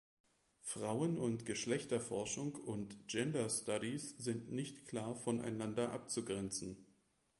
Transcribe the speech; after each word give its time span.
Frauen- 0.63 1.19
und 1.19 1.45
Geschlechterforschung 1.45 2.55
und 2.55 3.07
Gender 3.07 3.47
Studies 3.51 4.17
sind 4.17 4.51
nicht 4.51 4.87
klar 4.87 5.13
voneinander 5.13 5.91
abzugrenzen. 5.91 6.87